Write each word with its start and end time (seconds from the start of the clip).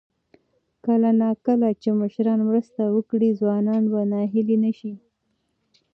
کله 0.85 1.09
نا 1.21 1.29
کله 1.45 1.69
چې 1.81 1.89
مشران 2.01 2.39
مرسته 2.49 2.81
وکړي، 2.95 3.29
ځوانان 3.39 3.83
به 3.91 3.99
ناهیلي 4.11 4.57
نه 4.63 4.71
شي. 4.77 4.93